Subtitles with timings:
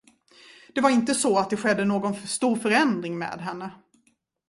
[0.75, 3.69] Det var inte så att det skedde någon stor förändring med henne.